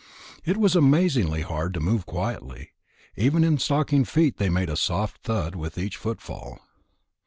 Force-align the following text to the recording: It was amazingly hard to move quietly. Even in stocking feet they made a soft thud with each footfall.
It 0.43 0.57
was 0.57 0.75
amazingly 0.75 1.41
hard 1.41 1.75
to 1.75 1.79
move 1.79 2.07
quietly. 2.07 2.71
Even 3.15 3.43
in 3.43 3.59
stocking 3.59 4.03
feet 4.03 4.37
they 4.37 4.49
made 4.49 4.67
a 4.71 4.75
soft 4.75 5.21
thud 5.21 5.53
with 5.53 5.77
each 5.77 5.95
footfall. 5.95 6.57